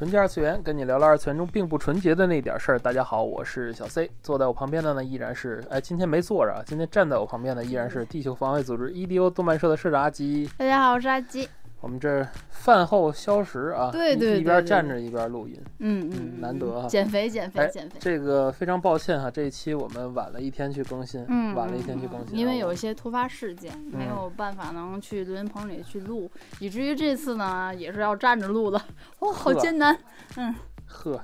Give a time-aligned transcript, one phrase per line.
[0.00, 2.78] 纯洁二次元，跟你聊聊二次元中并不纯洁的那点事儿。
[2.78, 10.48] 大家好，我是小 C，坐在我旁边的呢依然是，哎，今天没坐着啊，今天站在我旁边的依然是地球防卫组织 EDO 动漫社的社长阿吉。
[10.56, 11.46] 大家好，我是阿吉。
[11.80, 17.96] 我们这饭后消食啊，对对一边站着一边录音，嗯嗯，难得哈，减肥减肥减肥。
[17.98, 28.78] 这个非常抱歉哈，这一期我们晚了一天去更新，嗯，晚了一天去更新，因为有一些突发事件，没有办法能去录音棚里去录，以至于这次呢也是要站着录的，
[29.20, 29.98] 哇，好艰难，
[30.36, 30.54] 嗯，
[30.86, 31.18] 呵，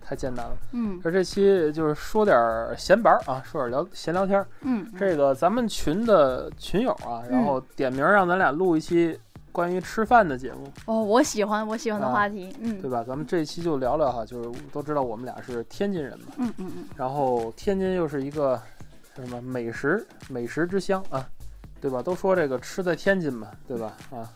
[0.00, 2.38] 太艰难了，嗯，而这期就是说点
[2.76, 9.18] 闲白啊，说点聊闲聊天，嗯，这个咱们群的群友啊，然后点名让咱俩录一期。
[9.50, 13.02] 关于吃饭的节目哦，我喜欢我喜欢的话题，嗯，对吧？
[13.02, 18.60] 咱们这一期就聊聊哈，就是都知道我们俩是天津人嘛，嗯嗯嗯，然后天津又是一个
[19.16, 21.28] 叫什么美食美食之乡啊，
[21.80, 22.00] 对吧？
[22.02, 23.96] 都说这个吃在天津嘛，对吧？
[24.10, 24.30] 啊，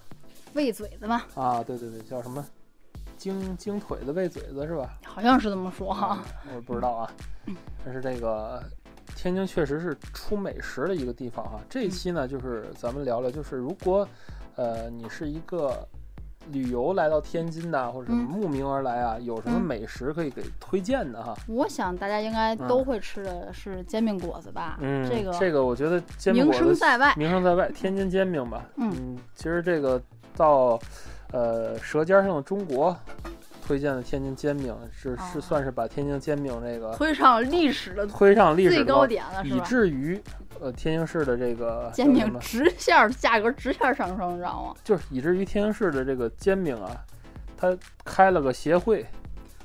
[0.54, 2.44] 喂嘴子嘛，啊，对对对，叫什么
[3.16, 4.98] 精精腿子喂嘴子是吧？
[5.04, 6.18] 好像是这么说哈，
[6.56, 7.10] 我不知道啊，
[7.84, 8.60] 但是这个
[9.14, 11.60] 天津确实是出美食的一个地方哈。
[11.68, 14.08] 这一期呢，就是咱们聊聊，就是如果。
[14.56, 15.86] 呃，你是一个
[16.50, 19.16] 旅游来到天津的，或者什么慕名而来啊？
[19.20, 21.34] 有什么美食可以给推荐的哈？
[21.46, 24.76] 我想大家应该都会吃的是煎饼果子吧？
[24.80, 28.64] 嗯，这个这个我觉得煎饼名声在外，名声在外，天津煎饼吧。
[28.76, 30.02] 嗯，其实这个
[30.36, 30.78] 到
[31.30, 32.90] 呃《舌尖上的中国》
[33.72, 40.22] 推荐的天津煎饼是是算是把天津煎饼这个推上历史的推上历史最高点了，以至于。
[40.60, 44.74] 呃，天津市的这个煎饼直线价格直线上升，你知道吗？
[44.84, 46.94] 就是以至于天津市的这个煎饼啊，
[47.56, 49.04] 它开了个协会，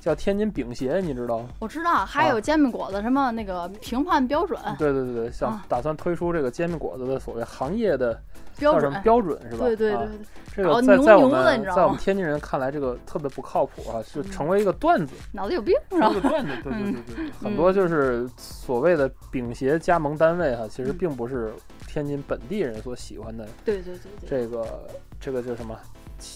[0.08, 1.50] 叫天津饼鞋，你知道吗？
[1.58, 4.58] 我知道，还有煎饼果子什么那个评判标准。
[4.78, 8.18] 对对对对，想打算推出这个煎饼果子的所谓行业的
[8.58, 9.66] 标准标准是吧？
[9.66, 10.08] 对对对对。
[10.56, 15.14] 这个在在我们在我们天津人看来，这个特别不靠谱啊，就成为一个段子。
[15.30, 16.08] 脑子有病是吧？
[16.08, 21.52] 一个段子，对对对对，很多就是所谓的饼鞋加盟单位哈，其实并不是
[21.86, 23.46] 天津本地人所喜欢的。
[23.62, 24.88] 对对对对，这个
[25.20, 25.78] 这个叫什么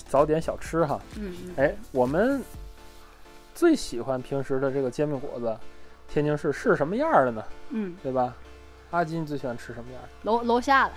[0.07, 1.01] 早点小吃哈？
[1.19, 1.55] 嗯嗯。
[1.57, 2.41] 哎，我们
[3.55, 5.57] 最喜欢平时的这个煎饼果子，
[6.09, 7.45] 天津市是什么样的呢？
[7.71, 8.35] 嗯，对吧？
[8.91, 10.09] 阿金最喜欢吃什么样的？
[10.23, 10.93] 楼楼下的。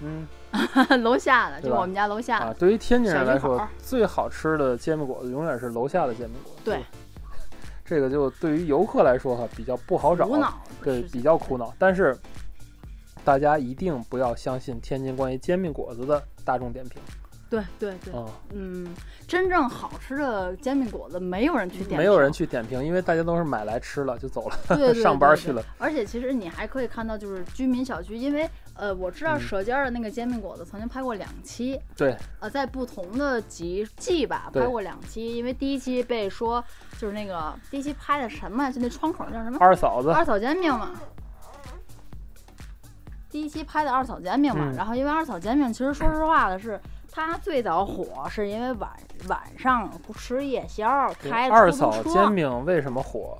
[0.00, 0.28] 嗯，
[1.02, 2.54] 楼下的就我们家楼下啊。
[2.58, 6.62] 对于天津人来说，最好吃的煎饼果子永远是楼下的煎饼果子。
[6.64, 6.84] 对，
[7.84, 10.62] 这个就对于游客来说哈比较不好找，苦恼。
[10.82, 11.74] 对，比较苦恼。
[11.78, 12.16] 但是
[13.24, 17.02] 大家一定不要相信天津关于煎饼果子的大众点评。
[17.50, 18.12] 对对对，
[18.52, 18.94] 嗯，
[19.26, 25.64] 真正好吃的煎饼果子没有人去点，没有人去点评，因为大家都是买来吃了就走了，对 上班去了。
[25.78, 36.62] 而且其实你还可以看到，就是居民小区，因为呃，我知道舌尖的那个煎饼果子曾经拍过两期，对，呃，在不同的集季吧拍过两期，因为第一期被说
[36.98, 39.56] 就是那个第一期拍的什么，就那窗口叫什么？
[39.58, 40.90] 二嫂子，二嫂煎饼嘛。
[43.30, 46.78] 第一期拍的二嫂煎饼嘛，然后因为二嫂煎饼，其实说实话的是。
[47.26, 48.90] 它最早火是因为晚
[49.28, 53.36] 晚上吃夜宵开二嫂煎饼为什么火？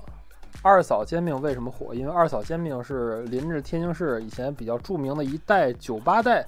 [0.61, 1.95] 二嫂煎饼为什么火？
[1.95, 6.45] 因为二嫂煎饼是临着天津市以前比较著名的一代酒吧带。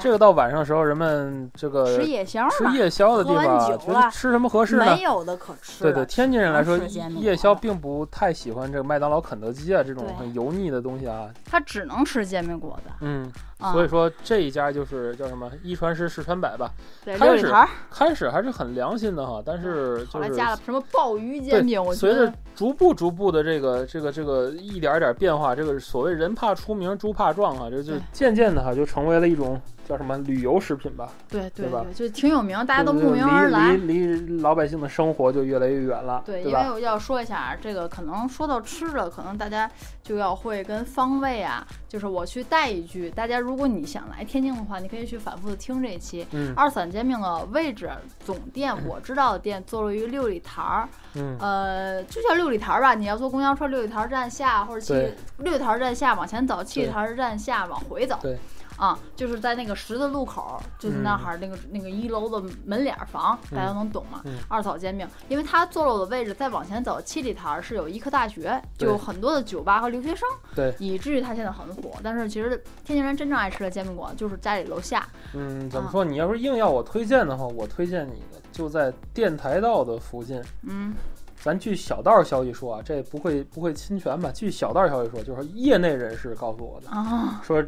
[0.00, 4.84] 这个到晚上的时候，人们这个吃夜宵，吃夜宵的地方，觉得吃什么合适呢？
[4.84, 5.80] 没有的可吃。
[5.80, 6.76] 对对，天津人来说，
[7.20, 11.30] 夜宵并不太喜欢这个麦当劳、肯德基啊这种很油腻的东西啊。
[11.44, 12.90] 他只能吃煎饼果子。
[13.00, 16.70] 嗯，所以说这一家就是叫什么“一传十，十传百”吧。
[17.04, 17.52] 对，开始
[17.90, 29.60] 开始还是很良心的哈，但是就是加了什么鲍鱼煎饼，我随着逐步逐步的这个这个这个一点点变化，这个所谓人怕出名，猪怕壮啊，这就渐渐的哈就成为了一种。
[29.86, 31.08] 叫什么旅游食品吧？
[31.28, 31.84] 对对吧？
[31.94, 33.72] 就挺有名，大家都慕名而来。
[33.74, 36.22] 离离老百姓的生活就越来越远了。
[36.26, 39.70] 对，因为我要说一下，这个可能说到吃的，可能大家
[40.02, 46.26] 就要会跟方位啊，就是我去带一句，大家如果你想来天津的话，你可以去反复的听这一期。
[46.32, 46.52] 嗯。
[46.56, 50.88] 二散煎饼的位置总店，我知道的店坐落于六里台儿。
[51.14, 51.36] 嗯。
[51.38, 52.94] 呃，就叫六里台儿吧。
[52.94, 58.18] 你要坐公交车，六里台儿站下，或者去六里台儿站下往前走，七里台儿站下往回走。
[58.20, 58.36] 对。
[58.76, 64.20] 啊，就是在那个十字路口，就是那嗯哈儿那个、那个一楼的门脸儿房，大家能懂吗。
[64.24, 71.92] 嗯二草煎饼，因为它坐落的位置再往前走，七里台儿是有医科大学，就有很多的酒吧和留学生，对以至于它现在很火。
[72.02, 72.50] 但是其实
[72.84, 76.04] 天津人真正爱吃的煎饼果子就是家里楼下，嗯，怎么啊说？
[76.04, 80.42] 你要是硬要我推荐的话，我推荐你的，就在电台道的附近。
[80.62, 80.94] 嗯
[81.38, 84.32] 咱据小道消息说啊，这不会不会侵权吧？
[84.32, 87.62] 据小道消息说，就是业内人士告诉我的，啊说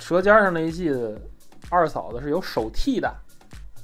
[0.00, 1.16] 舌尖上那一季的
[1.68, 3.08] 二嫂子是有手替的，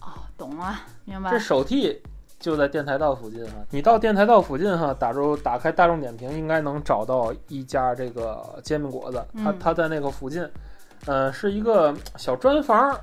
[0.01, 0.75] 哦，懂了，
[1.05, 1.39] 明白这。
[1.39, 2.03] 手替
[2.41, 3.53] 就在电台道附近哈。
[3.71, 10.49] 你到电台道附近哈，打住打开大众点评，应该能找到一家这个煎饼果子，它嗯它在那个附近，
[11.05, 12.99] 呃，是一个小砖房。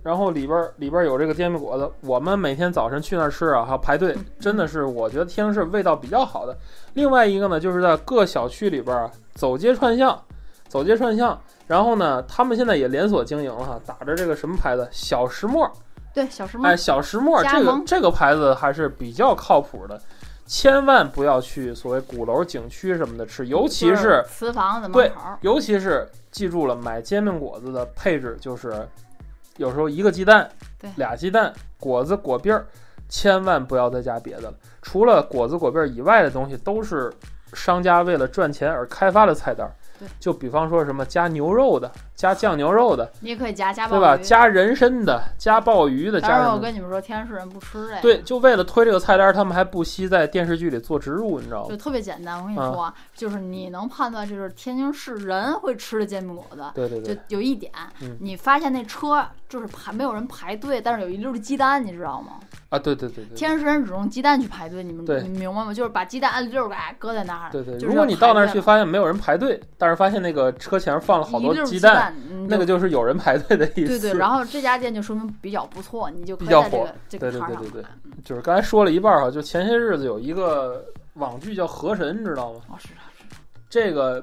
[0.00, 6.56] 然后里边儿里边儿有这个煎饼果子，我们每天早晨去那儿吃啊，还要排队，真的是我觉得天津市味道比较好的。
[6.94, 10.22] 另外一个呢，就是在各小区里边走街串巷，
[10.68, 15.70] 走街串巷，然后呢，他们现在也连锁经营了哈，打着这个什么牌子小石磨，
[16.14, 20.00] 对，小石磨哎，小石磨这个这个牌子还是比较靠谱的，
[20.46, 28.86] 千万不要去所谓鼓楼景区什么的吃，尤其是瓷房门口儿，尤其是记住了，买煎饼果子的配置就是，
[29.56, 30.48] 有时候一个鸡蛋
[30.78, 32.66] 对，俩鸡蛋，果子果篦儿，
[33.08, 34.54] 千万不要再加别的了。
[34.82, 37.12] 除了果子果篦儿以外的东西，都是
[37.52, 39.70] 商家为了赚钱而开发的菜单。
[40.18, 44.16] 就比方说什么加牛肉的，加酱牛肉的，你也可以加加对吧？
[44.16, 46.58] 加人参的，加鲍鱼的，加什么？
[46.58, 48.00] 跟你们说，天津市人不吃这个。
[48.00, 51.76] 对，就为了推这个菜单，他们还不惜在电视剧里做植入，你知道吗就？
[51.76, 57.72] 特别简单，我跟你啊说啊，就是你能判断这是天津市人会吃的煎饼果子，对对对就，有一点，
[58.02, 62.32] 嗯你发现那车就是排没有人排队，但是有一溜儿鸡蛋，你知道吗？
[62.68, 63.34] 啊，对对对对。
[63.34, 65.72] 天津市人只用鸡蛋去排队，你们对你们明白吗？
[65.72, 67.50] 就是把鸡蛋按溜儿给搁在那儿。
[67.50, 73.98] 对对，如果你到那儿去发现没有人排队，但是发现那个车前放了好多鸡蛋，，嗯那个就就是有人排队的意思。
[73.98, 77.88] 对对，然后这家店就说明比较不错，你就可以比较火在这个这对个摊儿对对对对
[78.22, 80.84] 就是刚才说了一半哈，就前些日子有一个
[81.14, 82.60] 网剧叫《河神》，你知道吗？
[82.68, 83.38] 哦，是啊是啊，
[83.70, 84.22] 这个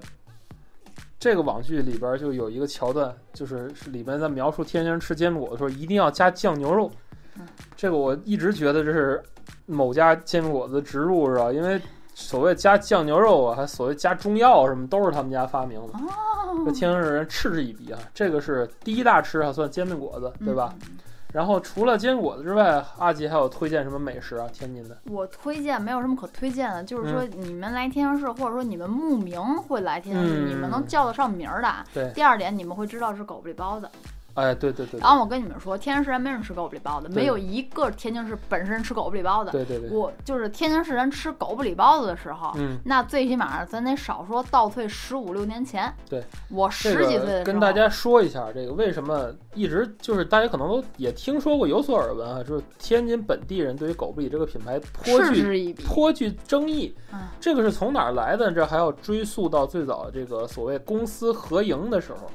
[1.19, 6.91] 这个网剧里边就有一个桥段，就是是里边在描述天津人吃煎饼果子的时候一定要加酱牛肉
[7.37, 7.47] 嗯。
[7.75, 9.21] 这个我一直觉得这是
[9.65, 11.51] 某家煎饼果子植入是吧？
[11.51, 11.81] 因为
[12.13, 15.93] 所谓加酱牛肉啊，还所谓加中药什么，都是他们家发明的。
[15.93, 17.99] 这哦，天津人嗤之以鼻啊！
[18.13, 20.73] 这个是第一大吃啊，算煎饼果子，对吧？
[20.87, 20.97] 嗯？
[21.35, 24.47] 嗯然后除了坚果子之外，阿吉还有推荐什么美食啊？
[24.53, 24.97] 天津的？
[25.11, 31.69] 我推荐没有什么可推荐的，就是说嗯你们来天津市，或者说你们慕名会来天津市，嗯你们能叫得上名儿的。
[31.93, 33.89] 对第二点，你们会知道是狗不理包子。
[34.35, 39.51] 哎，对对对然后我跟你们说，天津市人没人吃狗不理包子，没有一个天津市本身吃狗不理包子。
[39.51, 45.93] 对对对，我就是天津市人吃狗不理包子的时候，嗯，那最起码咱得少说倒退十五六年前。
[46.09, 55.73] 对，我十几岁的时候，个跟大家说一下，这个为什么一直就是大家可能都也听说过有所耳闻啊，就是天津本地人对于狗不理这个品牌颇具。
[55.85, 56.93] 颇具争议。
[57.13, 58.51] 嗯，这个是从哪儿来的？
[58.51, 62.29] 这还要追溯到最早这个所谓公私合营的时候。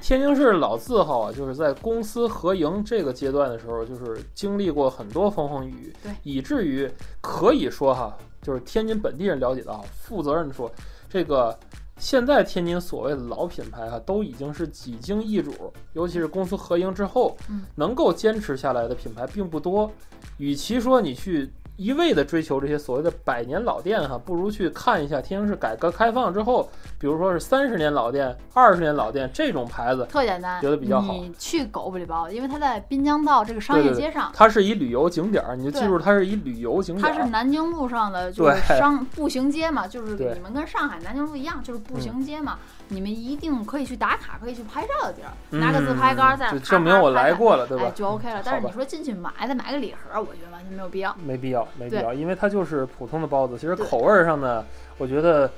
[0.00, 10.70] 天津市老字号啊，就是在公私合营这个阶段的时候，就是经历过很多风风雨雨，对以至于可以说哈，就是天津本地人了解到，负责任的说，
[11.08, 11.56] 这个
[11.98, 19.90] 现在天津所谓的老品牌哈，都已经是几经易主，尤其是公私合营之后，嗯能够坚持下来的品牌并不多。
[20.38, 26.68] 与其说你去一味的追求这些所谓的百年老店哈，不如去看一下天津市改革开放之后，
[26.98, 31.14] 比如说是三十年老店、二十年老店这种牌子，特简单，觉得比较好。
[31.14, 34.02] 你去狗不理包子，因为它在滨江道这个商对对对。
[34.02, 37.30] 业街上，它是以旅游景点儿，你就记住它是以旅游景点它是。
[37.30, 42.58] 南京路上的，就是商步行街嘛，就是你们跟上海南京路一样，就是步行街嘛。
[42.92, 47.92] 你们一定可以去打卡，可以去拍照的地儿，拿个自拍杆儿在那嗯就证明我来过了，对哎，吧？
[47.94, 48.42] 就 OK 了。
[48.44, 51.14] 但是你说进去买，再买个礼盒，我觉得完全没有必要。
[51.24, 53.56] 没必要，没必要，因为它就是普通的包子。
[53.56, 54.64] 其实口味儿上呢，
[54.98, 55.48] 我觉得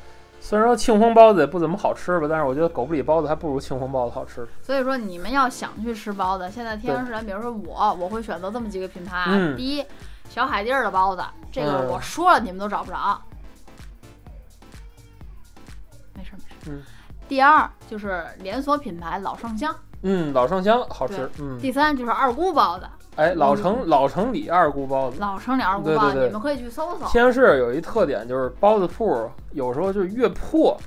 [0.41, 4.47] 虽然说庆丰包子也不怎么好吃吧，但是我觉得狗不理包子还不如庆丰包子好吃。
[4.63, 9.25] 所以说，你们要想去吃包子，现在天津市人，比如说我，我会选择这么几个品牌。
[9.29, 9.85] 嗯第一，
[10.29, 13.19] 小海地儿的包子，这个嗯我说了你们都找不着。
[16.15, 16.71] 没事没事。
[16.71, 16.83] 嗯。
[17.33, 21.27] 第二就是连锁品牌老上香，嗯，老上香好吃。
[21.41, 22.85] 嗯，第三就是二姑包子，
[23.17, 25.17] 哎，老城老城里二姑包子。
[25.19, 30.79] 老城里二姑包子，你们可以去搜搜，天津市有一特点，就是包子铺有时候就越破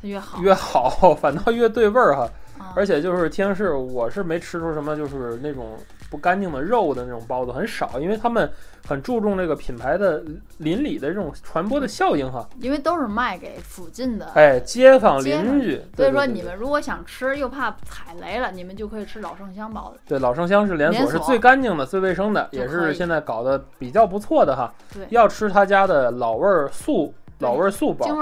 [0.00, 0.40] 越好。
[0.40, 0.88] 越好，
[1.20, 2.22] 反倒越对味儿哈。
[2.58, 5.76] 啊而且就是天津市，我是没吃出什么就是那种
[6.12, 8.52] 不干净的肉的那种包子很少，因为他们
[8.86, 10.22] 很注重这个品牌的
[10.58, 12.46] 邻里的这种传播的效应哈。
[12.60, 19.98] 因为都是卖给附近的，哎，街坊邻居，所以说你们如果想吃又怕踩雷了，你们就可以吃老盛香包子。
[20.06, 24.70] 对老盛香是连锁，是最干净的、最卫生的，也是现在搞得比较不错的哈。
[24.92, 28.16] 对要吃他家的老味儿素对老味儿素包，京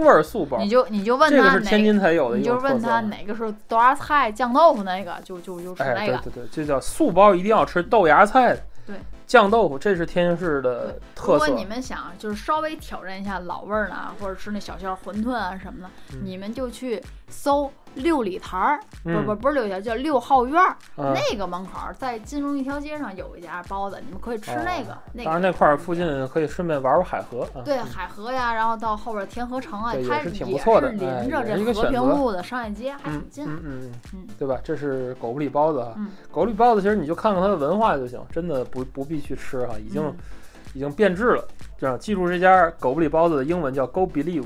[0.00, 3.00] 味儿素包你，就你就问这个他哪，是天津才有的你一种特色就问他。
[3.00, 6.18] 哪个是豆芽菜酱豆腐那个，就就就吃哎，那个。
[6.18, 11.32] 对对对，这叫素包，一定要吃豆芽菜的，对，酱豆腐，这是天津市的特色。
[11.32, 20.76] 如果你们想就是稍微挑战一下老味儿呢，或者吃那小馅儿馄饨啊什么的，嗯你们就去搜六里台儿，不不是不是六里台，叫六号院儿。
[20.96, 24.96] 嗯那个门口在金融一条街上有一家包子，你们可以吃那个。
[25.12, 27.62] 那个当然那块儿附近可以顺便玩玩海河啊。
[27.64, 33.46] 对嗯海河呀，然后到后边儿天河城啊，也是挺不错的也是临着这和平路的商业街，还嗯挺近。
[33.46, 34.58] 嗯嗯嗯对吧？
[34.62, 35.94] 这是狗不理包子啊。
[35.96, 40.16] 嗯狗不理包子其实你就看看它的文化就行，真的不不必去吃哈，已经、嗯
[40.74, 41.42] 已经变质了。
[41.78, 44.44] 这样记住这家狗不理包子的英文叫 Go Believe，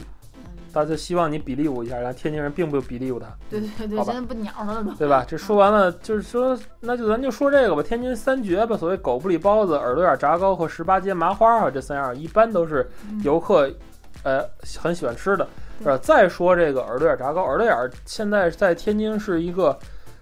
[0.71, 3.27] 嗯大家希望你 believe 一下，然后天津人并不 believe 它。
[3.51, 4.93] 对对对对，好吧现在不鸟他了都。
[4.93, 5.25] 对吧？
[5.27, 7.83] 这说完了，就是说，那就咱就说这个吧。
[7.83, 13.71] 天津三绝吧，所谓狗不理包子、耳朵眼炸糕和十八街麻花啊，这三样一般都是嗯游客，
[14.23, 14.45] 呃，
[14.79, 15.47] 很喜欢吃的。
[15.83, 19.77] 对呃，再说这个耳朵眼炸糕，耳朵眼儿现在在天津是一个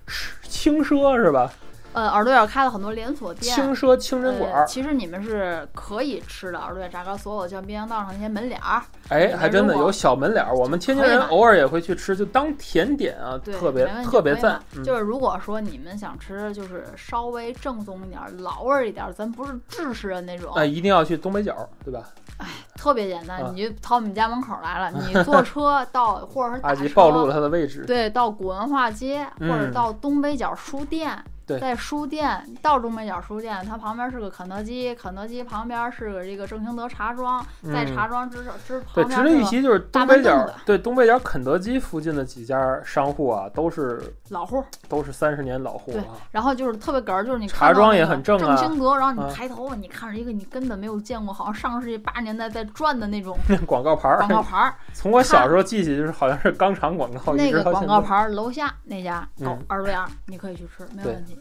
[0.07, 1.52] 是轻奢是吧？
[1.92, 3.54] 呃，耳朵眼开了很多连锁店。
[3.54, 10.54] 轻奢清真馆呃，其实你们是可以吃的，耳朵眼炸糕，所有像滨江道上那些门脸儿，哎，还真的有小门脸儿。
[10.54, 14.61] 我们天津人偶尔也会去吃，就当甜点啊，对，特别特别赞。
[14.76, 21.54] 嗯就是如果说你们想吃，就是稍微正宗一点儿、老味儿一点儿，咱不是制式的那种，哎，一定要去东北角，
[21.85, 22.04] 对吧？
[22.37, 27.85] 哎特别简单，啊你就跑我们家门口来了，你 坐车到或者是打车，暴露了它的位置。
[27.85, 31.21] 对，到古文化街或者嗯到东北角书店。
[31.49, 46.09] 对在书店到东北角书店，它旁边是个肯德基，肯德基旁边是个这个正兴德茶庄，在嗯茶庄之之对，旁边是个值得一提就是东北角对东北角肯德基附近的几家商户啊，都是老户，都是三十年老户对啊。
[46.31, 57.69] 然后就是特别哏儿，就是你茶庄也很正啊正兴德，然后啊你抬头，你看着一个你根本没有见过，好像上世纪八十年代在转的那种广告牌儿，广告牌儿， 从我小时候记起就是好像是钢厂广告，那个。
[57.69, 61.38] 广告牌儿楼下那家狗嗯耳朵眼儿，你可以去吃，没有问题啊。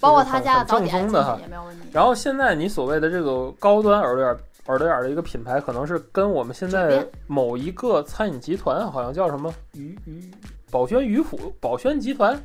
[0.00, 1.88] 包括他家的早很点正宗的哈进去也没有问题。
[1.92, 10.30] 然后现在你所谓的这个高端耳朵眼儿耳朵眼儿的一个品牌，可能是跟我们现在某一个餐饮集团，好像叫什么鱼鱼
[10.70, 12.36] 宝轩鱼府宝轩集团，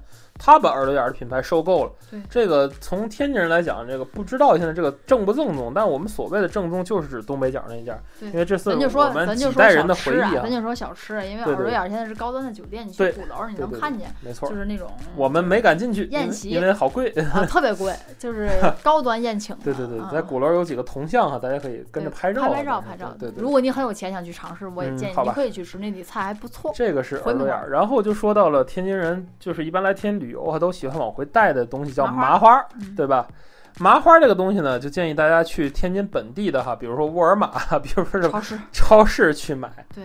[0.43, 1.91] 他把耳朵眼儿的品牌收购了。
[2.09, 10.51] 对这个从天津人来讲，这个不知道现在这个正不正宗，但我们所谓的正宗就是指东北角那一家，对因为这是咱就说我们咱就说几代人的回忆啊咱。
[10.51, 17.09] 就说小吃，因为耳朵眼儿现在是高端的酒店，你去鼓楼你能看见，没错就，是那种我们没敢进去，宴席因为好贵。
[17.33, 18.49] 啊 特别贵，就是
[18.81, 19.63] 高端宴请的。
[19.63, 22.49] 对对对，啊在鼓楼有几个铜像哈，大家可以跟着拍照啊。
[22.49, 23.15] 拍拍照，拍照。
[23.19, 23.41] 对对。
[23.41, 26.71] 如果你很有钱想去尝试，我也建议你可以去吃那里菜还不错。
[26.73, 33.27] 这个是耳朵眼儿，然后就说到了天津人，就是一般来天津旅游啊，都喜欢往回带的东西叫麻麻花对吧？
[33.79, 37.47] 麻花这个东西呢，就建议大家去天津本地的哈，比如说沃尔玛，
[37.81, 40.03] 比如说是超市超市去买，对，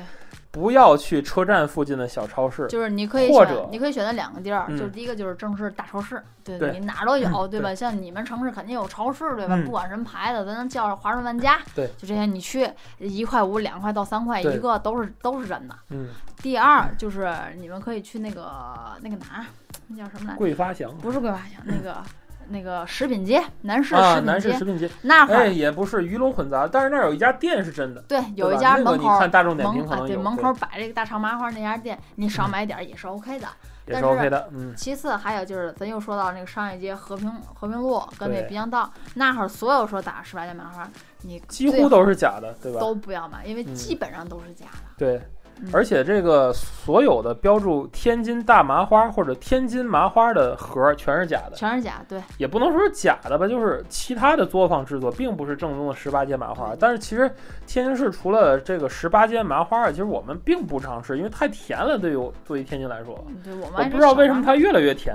[0.52, 2.66] 不要去车站附近的小超市。
[2.68, 7.75] 就是你可以选或者，你可以选择两个地儿，嗯就是第一个就是正式大超市，对对你哪儿都有，嗯对吧？
[7.75, 9.56] 像你们城市肯定有超市，对吧？
[9.56, 15.75] 嗯不管什么牌子，咱能叫上华润万家，对，就这些，你去一块五、两块到三块一个，都是都是真的。
[15.90, 17.28] 嗯，第二就是
[17.59, 19.47] 你们可以去那个那个哪儿，
[19.88, 20.38] 那叫什么来着？
[20.38, 22.02] 桂发祥不是桂发祥，那个
[22.49, 28.00] 那个食品街，南市啊，食品南市街食品街，那会儿哎，也不是鱼龙混杂，但是那儿有一家店是真的。
[28.02, 33.49] 对，有一家那个你门口看大众点评门啊对可能有对门口摆这个大肠麻花那家店，你少买点儿也是 OK 的。
[33.87, 40.90] 也是但是 OK 的，嗯，其次还有就是，咱又说到那个商业街和平和平路跟那对滨江道那会儿，所有说打十八街麻花，
[41.23, 42.81] 你几乎都是假的，对吧？
[42.81, 44.88] 都不要买，因为嗯基本上都是假的。
[44.99, 45.23] 对嗯，
[45.72, 56.72] 而且这个所有的标注天津大麻花或者天津麻花的盒儿全是假的，全是假，对，也不能说是假的吧，就是其他的作坊制作并不是正宗的十八街麻花。
[56.72, 56.76] 嗯。
[56.78, 57.30] 但是其实
[57.66, 65.14] 天津市除了这个十八街麻花，其实我们并不常吃，因为太甜了，对于我对于天津来说，对我不知道为什么它越来越甜。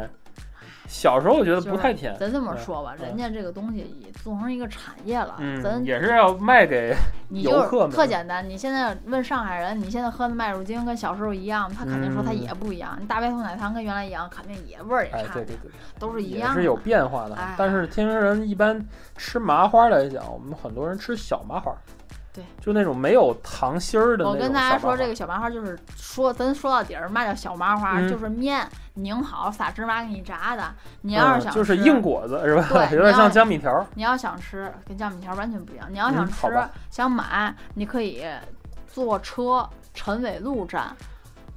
[0.93, 6.93] 小时候我觉得不太甜，咱这么嗯说吧，嗯人家这个东西已做成一个产业了，咱嗯，也是要卖给
[7.31, 8.47] 游客们特简单。
[8.47, 12.97] 你现在问上海人，你现在喝的麦乳精跟小时候一样，他肯定说他也不一样。
[12.99, 15.71] 你大白兔奶糖跟原来一样，肯定也味儿也哎，差点，对对对。
[15.97, 16.75] 都是一样也是有。
[16.75, 17.35] 变化的。
[17.35, 21.73] 哎但是天津人一般吃麻花来讲，我们很多人吃小麻花，
[22.33, 30.63] 对，就那种没有糖心儿的我跟大家说，这个个小麻花就是说，咱说到底儿，嘛叫小麻花，嗯就是面拧好撒芝麻给你炸的。
[31.01, 32.65] 你要是想就是硬果子是吧？
[32.69, 33.85] 对 有点像江米条儿。
[33.95, 35.87] 你要想吃，跟江米条完全不一样。
[35.91, 38.23] 你要想吃、嗯想买，你可以
[38.87, 40.95] 坐车陈伟路站，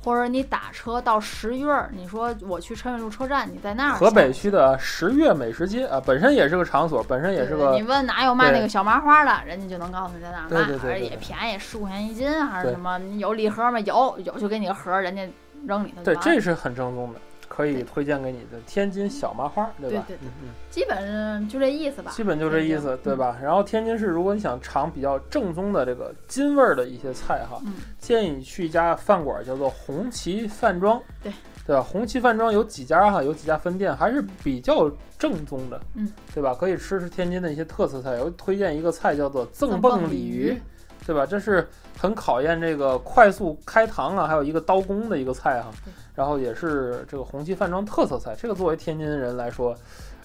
[0.05, 1.91] 或者你打车到十月儿。
[1.93, 12.99] 你说我去陈伟路车站，你在那儿河北区的十月美食街啊，本身也是个场所，本身也是个你问哪有卖那个小麻花的，人家就能告诉你在哪儿对卖，而且也便宜，十块钱一斤还是什么？
[12.99, 13.81] 你有礼盒吗？
[13.81, 15.27] 有，有就给你个盒儿，人家
[15.67, 20.05] 扔里头就对，这是很正宗的，可以推荐给你的天津小麻花，对吧？
[20.07, 20.49] 对对对嗯嗯。
[20.71, 22.11] 基本就这意思吧。
[22.15, 23.15] 基本就这意思，对？
[23.15, 23.39] 吧？
[23.43, 31.33] 然后天津市，如果你想尝比较正宗的这个津味儿的一些菜哈，嗯，建议你去一家饭馆，叫做红旗饭庄，对
[31.67, 31.83] 对吧？
[31.83, 36.55] 红旗饭庄有几家哈，有几家分店，还是比较正宗的，嗯，对吧？
[36.55, 40.61] 可以吃吃天津的一些特色菜，我推荐一个菜叫做赠赠蹦蹦鲤鱼，
[41.07, 41.27] 对吧？
[41.27, 41.69] 这是
[41.99, 45.93] 很考验这个快速开膛啊，还有一个刀工的一个菜哈对。
[46.15, 49.77] 然后也是这个红旗饭庄特色菜，这个作为天津人来说，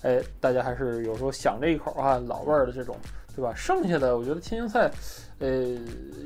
[0.04, 2.96] 哎，大家还是有时候想这一口啊，老味儿的这种，
[3.36, 3.54] 对吧？
[3.56, 4.92] 剩下的我觉得天津菜，
[5.40, 5.50] 呃，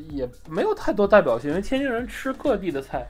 [0.09, 3.07] 也没有太多代表性，因为天津人吃各地的菜。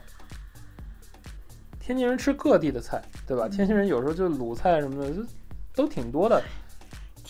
[1.80, 3.46] 天津人吃各地的菜，对吧？
[3.46, 5.22] 嗯天津人有时候就鲁菜什么的，就
[5.74, 6.42] 都挺多的。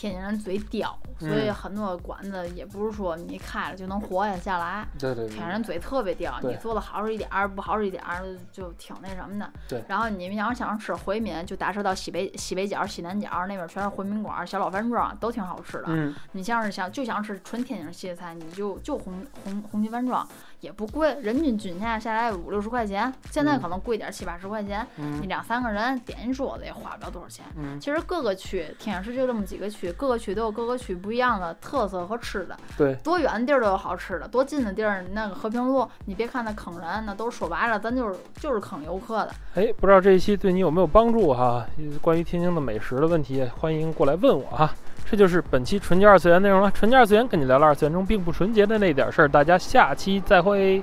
[0.05, 4.87] 天津人嘴刁，所以嗯很多馆子也不是说你开了就能活下下来。
[4.99, 9.51] 对对对天津人嘴特别刁，你做的好使一点儿，不好使一点儿就挺那什么的。
[9.67, 15.85] 对然后你们要是想吃回民，就打车到西北西北角、西南角那边全是回民馆、小老饭庄，都挺好吃的。
[15.87, 20.27] 嗯，你像是想就想吃纯天津西菜，你就就红红红旗饭庄
[20.65, 27.45] 也不贵，人均均价下来五六十块钱，现在嗯可能贵点儿七八十块钱，嗯你两三个人点一桌子也花不了多少钱。
[27.57, 32.57] 嗯，其实各个区天津市就这么几个区，各个区都有各个区不一样的特色和吃的。
[32.77, 39.35] 对，多远的地儿都有好吃的，多近的地儿，那个和平路，你别看它坑人，那都说白了，咱就是就是坑游客的。
[39.55, 41.67] 哎，不知道这一期对你有没有帮助哈？
[42.01, 44.75] 关于天津的美食的问题，欢迎过来问我哈。
[45.11, 46.71] 这就是本期纯洁二次元内容了。
[46.71, 50.83] 纯洁二次元跟你聊聊二次元中并不纯洁的那点事儿，大家下期再会。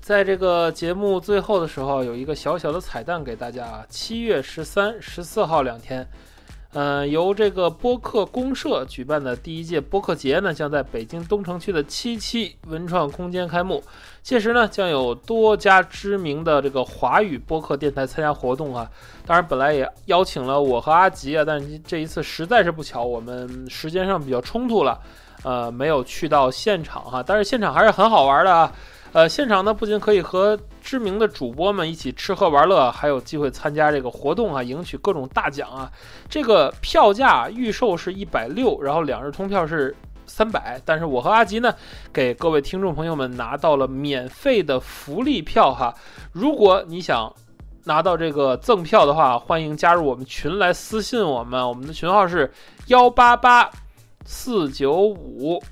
[0.00, 3.84] 在这个节目最后的时候，有一个小小的彩蛋给大家啊。
[3.88, 6.06] 七月十三、十四号两天，
[6.72, 13.82] 呃，由这个播客公社举办的第一届播客节呢，将在北京东城区的七七文创空间开幕。
[14.22, 18.90] 届时呢，将有多家知名的这个华语播客电台参加活动啊。
[19.26, 24.98] 当然，本来也邀请了我和阿吉啊，但是这一次实在是不巧，我们时间上比较冲突了，
[25.42, 27.22] 呃，没有去到现场哈。
[27.22, 28.72] 但是现场还是很好玩的啊。
[29.12, 35.90] 呃，现场呢不仅可以和知名的主播们一起吃喝玩乐，还有机会参加这个活动啊，赢取各种大奖啊。
[36.30, 39.94] 这个票价预售是一百六，然后两日通票是
[40.24, 40.80] 三百。
[40.86, 41.74] 但是我和阿吉呢，
[42.10, 45.94] 给各位听众朋友们拿到了免费的福利票哈。
[46.32, 47.30] 如果你想
[47.84, 52.50] 拿到这个赠票的话，欢迎加入我们群来私信我们，我们的群号是
[52.86, 53.70] 幺八八
[54.24, 55.62] 四九五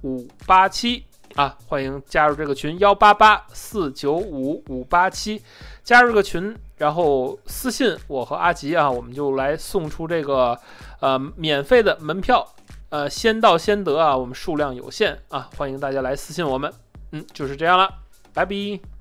[0.00, 1.04] 五八七。
[1.36, 5.42] 啊，欢迎加入这个群幺八八四九五五八七，
[5.84, 10.58] 加入个群，然后私信我和阿吉啊，我们就来送出这个
[11.00, 12.54] 呃免费的门票，
[12.88, 16.72] 呃先到先得啊，我们数量有限啊，欢迎大家来私信我们，
[17.12, 17.86] 嗯，就是这样了，
[18.32, 18.95] 拜拜。